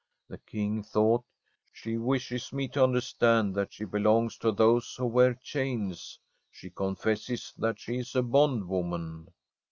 [0.29, 5.35] The King thought:* She wishes me to understand that she belongs to those who wear
[5.35, 6.17] chains.
[6.49, 9.27] She confesses that she is a bondwoman.'